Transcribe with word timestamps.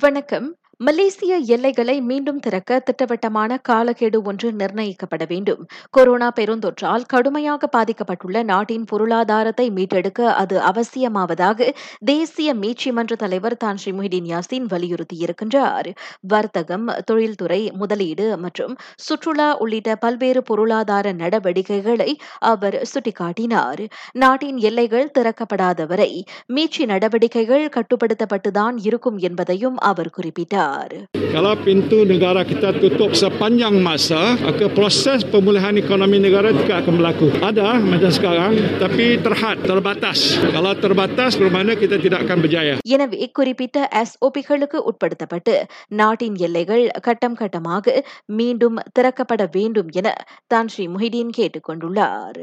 வணக்கம். 0.00 0.46
மலேசிய 0.86 1.36
எல்லைகளை 1.36 2.00
மீண்டும் 2.00 2.38
திறக்க 2.38 2.78
திட்டவட்டமான 2.78 3.58
காலக்கெடு 3.58 4.22
ஒன்று 4.22 4.52
நிர்ணயிக்கப்பட 4.52 5.26
வேண்டும். 5.28 5.68
கொரோனா 5.90 6.32
பெருந்தொற்றால் 6.40 7.04
கடுமையாக 7.06 7.68
பாதிக்கப்பட்டுள்ள 7.76 8.42
நாட்டின் 8.42 8.84
பொருளாதாரத்தை 8.84 9.70
மீட்டெடுக்க 9.70 10.20
அது 10.22 10.58
அவசியமாவதாக 10.60 11.68
தேசிய 12.04 12.54
மீட்சி 12.54 12.92
மன்ற 12.92 13.14
தலைவர் 13.14 13.56
தான் 13.56 13.76
ஸ்ரீ 13.76 13.92
முஹிதீன் 13.92 14.30
யாசின் 14.32 14.66
வலியுறுத்தியிருக்கின்றார். 14.70 15.90
வர்த்தகம் 16.20 16.88
தொழில்துறை 17.04 17.70
முதலீடு 17.72 18.38
மற்றும் 18.38 18.76
சுற்றுலா 18.96 19.58
உள்ளிட்ட 19.58 19.96
பல்வேறு 19.96 20.42
பொருளாதார 20.42 21.12
நடவடிக்கைகளை 21.12 22.10
அவர் 22.38 22.82
சுட்டிக்காட்டினார். 22.94 23.86
நாட்டின் 24.12 24.56
எல்லைகள் 24.56 25.12
திறக்கப்படாதவரை 25.18 26.10
மீட்சி 26.46 26.84
நடவடிக்கைகள் 26.84 27.68
கட்டுப்படுத்தப்பட்டுதான் 27.68 28.78
இருக்கும் 28.82 29.18
என்பதையும் 29.18 29.76
அவர் 29.76 30.12
குறிப்பிட்டார். 30.16 30.70
Kalau 30.71 31.53
pintu 31.59 32.07
negara 32.07 32.41
kita 32.41 32.71
tutup 32.73 33.11
sepanjang 33.13 33.75
masa, 33.77 34.39
maka 34.39 34.71
proses 34.71 35.21
pemulihan 35.23 35.75
ekonomi 35.75 36.17
negara 36.17 36.55
tidak 36.55 36.81
akan 36.81 36.93
berlaku. 36.95 37.27
Ada 37.43 37.77
macam 37.83 38.07
sekarang, 38.09 38.51
tapi 38.79 39.19
terhad, 39.19 39.59
terbatas. 39.61 40.39
Kalau 40.39 40.71
terbatas, 40.73 41.35
bermakna 41.35 41.75
kita 41.75 41.99
tidak 41.99 42.23
akan 42.23 42.37
berjaya. 42.39 42.73
எனவே 42.87 43.27
குறிப்பிட்ட 43.31 43.77
எஸ்ஓபிகளுக்கு 43.93 44.79
உட்படுத்தப்பட்டு 44.89 45.55
நாட்டின் 45.93 46.37
எல்லைகள் 46.39 46.85
கட்டம் 47.01 47.35
கட்டமாக 47.35 48.03
மீண்டும் 48.37 48.79
திறக்கப்பட 48.93 49.45
வேண்டும் 49.51 49.91
என 49.93 50.15
தான் 50.47 50.67
ஸ்ரீ 50.67 50.87
முஹிதீன் 50.87 51.35
கேட்டுக்கொண்டுள்ளார் 51.37 52.41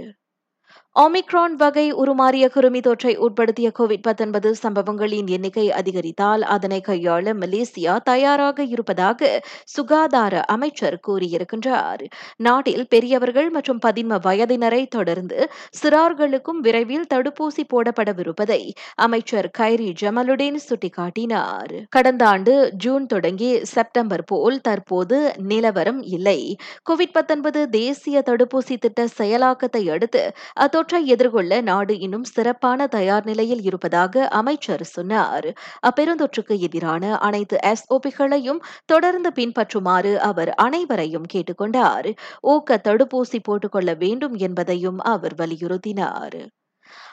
ஒமிக்ரான் 0.96 1.54
வகை 1.58 1.94
உருமாறிய 1.94 2.50
கிருமி 2.54 2.80
தொற்றை 2.88 3.12
உட்படுத்திய 3.18 3.72
கோவிட் 3.80 4.02
19 4.02 4.52
சம்பவங்களின் 4.52 5.28
எண்ணிக்கை 5.28 5.72
அதிகரித்தால் 5.72 6.42
அதனை 6.42 6.82
கையாள 6.88 7.34
மலேசியா 7.34 7.98
தயாராக 8.04 8.64
இருப்பதாக 8.64 9.42
சுகாதார 9.66 10.42
அமைச்சர் 10.42 11.00
கூறியிருக்கின்றார். 11.08 12.04
நாட்டில் 12.36 12.88
பெரியவர்கள் 12.88 13.50
மற்றும் 13.50 13.80
பதின்ம 13.86 14.20
வயதினரை 14.24 14.88
தொடர்ந்து 14.88 15.52
சிறார்களுக்கும் 15.82 16.60
விரைவில் 16.62 17.06
தடுப்பூசி 17.14 17.64
போடப்படவிருப்பதை 17.74 18.72
அமைச்சர் 18.96 19.52
கைரி 19.58 19.94
ஜமலுடன் 20.02 20.60
சுட்டிக்காட்டினார். 20.70 21.84
கடந்த 21.90 22.28
ஆண்டு 22.28 22.72
ஜூன் 22.74 23.06
தொடங்கி 23.06 23.64
செப்டம்பர் 23.64 24.24
போல் 24.24 24.62
தற்போது 24.62 25.34
நிலவரம் 25.38 26.02
இல்லை. 26.02 26.58
கோவிட் 26.90 27.70
தேசிய 27.70 28.24
தடுப்பூசி 28.26 28.78
திட்ட 28.80 29.08
செயலாக்கத்தை 29.18 29.90
அடுத்து 29.90 30.34
அத்தொற்றை 30.60 31.04
எதிர்கொள்ள 31.06 31.62
நாடு 31.62 32.00
இன்னும் 32.00 32.24
சிறப்பான 32.24 32.88
தயார் 32.88 33.26
நிலையில் 33.26 33.62
இருப்பதாக 33.62 34.28
அமைச்சர் 34.28 34.84
சொன்னார். 34.84 35.48
அப்பெருந்தொற்றுக்கு 35.88 36.60
எதிரான 36.60 37.18
அனைத்து 37.18 37.58
எஸ்ஓபிகளையும் 37.64 38.62
தொடர்ந்து 38.86 39.32
பின்பற்றுமாறு 39.36 40.16
அவர் 40.16 40.50
அனைவரையும் 40.50 41.30
கேட்டுக்கொண்டார். 41.34 42.10
ஊக்க 42.42 42.82
தடுப்பூசி 42.84 43.40
போட்டுக்கொள்ள 43.44 43.94
வேண்டும் 43.94 44.36
என்பதையும் 44.36 45.00
அவர் 45.00 45.36
வலியுறுத்தினார். 45.36 46.40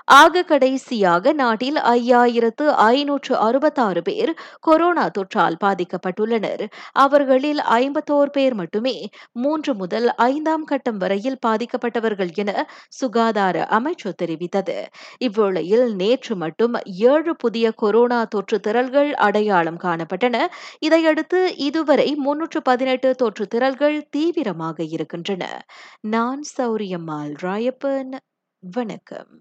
ஆக 0.05 0.43
கடைசியாக 0.43 1.33
நாட்டில் 1.33 1.77
ஐயாயிரத்து 1.77 2.67
ஐநூற்று 2.67 3.37
அறுபத்தாறு 3.37 4.03
பேர் 4.03 4.33
கொரோனா 4.61 5.09
தொற்றால் 5.09 5.57
பாதிக்கப்பட்டுள்ளனர். 5.65 6.65
அவர்களில் 6.93 7.61
ஐம்பத்தோர் 7.61 8.31
பேர் 8.31 8.55
மட்டுமே 8.55 8.97
மூன்று 9.33 9.75
முதல் 9.75 10.15
ஐந்தாம் 10.15 10.65
கட்டம் 10.65 10.97
வரையில் 10.97 11.39
பாதிக்கப்பட்டவர்கள் 11.47 12.33
என 12.35 12.51
சுகாதார 12.89 13.67
அமைச்சு 13.71 14.13
தெரிவித்தது. 14.23 14.79
இவ்வேளையில் 15.25 15.95
நேற்று 15.95 16.37
மட்டும் 16.37 16.75
ஏழு 16.85 17.37
புதிய 17.37 17.73
கொரோனா 17.73 18.25
தொற்று 18.25 18.61
திரள்கள் 18.61 19.15
அடையாளம் 19.15 19.81
காணப்பட்டன. 19.81 20.47
இதையடுத்து 20.79 21.57
இதுவரை 21.57 22.15
முன்னூற்று 22.15 22.63
பதினெட்டு 22.63 23.15
தொற்று 23.15 23.47
திரள்கள் 23.47 23.99
தீவிரமாக 24.11 24.83
இருக்கின்றன. 24.83 25.45
நான் 26.01 26.43
சௌரியம்மாள் 26.59 27.35
ராயப்பன் 27.43 28.15
வணக்கம். 28.63 29.33